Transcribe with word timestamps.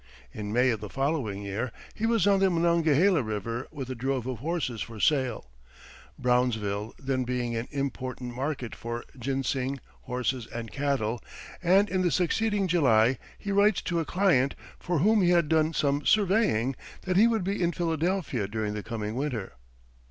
In 0.33 0.51
May 0.51 0.71
of 0.71 0.79
the 0.79 0.89
following 0.89 1.43
year 1.43 1.71
he 1.93 2.07
was 2.07 2.25
on 2.25 2.39
the 2.39 2.49
Monongahela 2.49 3.21
River 3.21 3.67
with 3.71 3.87
a 3.91 3.93
drove 3.93 4.25
of 4.25 4.39
horses 4.39 4.81
for 4.81 4.99
sale, 4.99 5.51
Brownsville 6.17 6.95
then 6.97 7.23
being 7.23 7.55
an 7.55 7.67
important 7.69 8.33
market 8.33 8.73
for 8.73 9.03
ginseng, 9.19 9.79
horses, 10.05 10.47
and 10.47 10.71
cattle; 10.71 11.21
and 11.61 11.87
in 11.87 12.01
the 12.01 12.09
succeeding 12.09 12.67
July 12.67 13.19
he 13.37 13.51
writes 13.51 13.83
to 13.83 13.99
a 13.99 14.05
client, 14.05 14.55
for 14.79 14.97
whom 14.97 15.21
he 15.21 15.29
had 15.29 15.47
done 15.47 15.71
some 15.71 16.03
surveying, 16.03 16.75
that 17.03 17.15
he 17.15 17.27
would 17.27 17.43
be 17.43 17.61
in 17.61 17.71
Philadelphia 17.71 18.47
during 18.47 18.73
the 18.73 18.81
coming 18.81 19.13
winter. 19.13 19.53